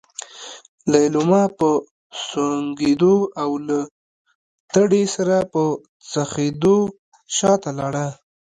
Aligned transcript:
ليلما 0.91 1.43
په 1.57 1.69
سونګېدو 2.27 3.15
او 3.41 3.49
له 3.67 3.79
تړې 4.73 5.03
سره 5.15 5.37
په 5.53 5.63
څخېدو 6.11 6.77
شاته 7.37 7.69
لاړه. 7.79 8.07